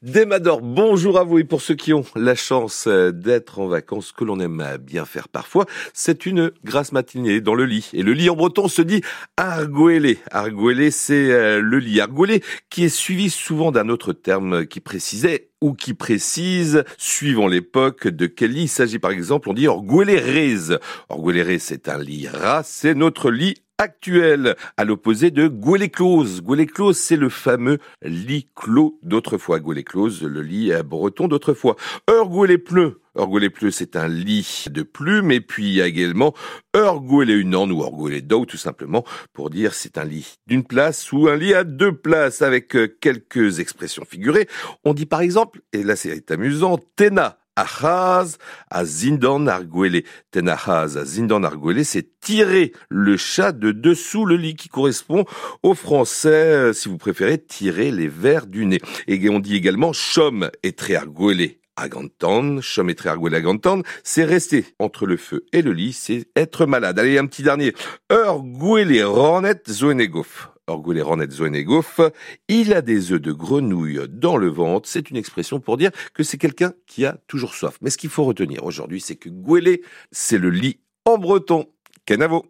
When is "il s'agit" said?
18.62-19.00